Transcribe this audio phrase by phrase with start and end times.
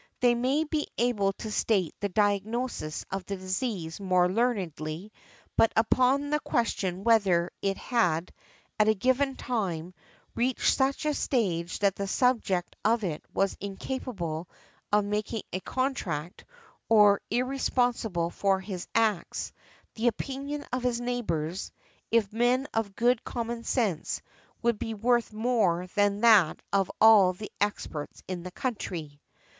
[0.19, 5.11] They may be able to state the diagnosis of the disease more learnedly,
[5.55, 8.33] but upon the question whether it had,
[8.79, 9.93] at a given time,
[10.33, 14.49] reached such a stage that the subject of it was incapable
[14.91, 16.45] of making a contract,
[16.89, 19.53] or irresponsible for his acts,
[19.93, 21.71] the opinion of his neighbors,
[22.09, 24.23] if men of good common sense,
[24.63, 29.21] would be worth more than that of all the experts in the country".